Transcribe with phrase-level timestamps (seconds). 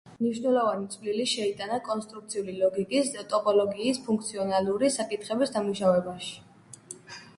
[0.21, 6.35] მნიშვნელოვანი წვლილი შეიტანა კონსტრუქციული ლოგიკის, ტოპოლოგიის, ფუნქციონალური საკითხების დამუშავებაში.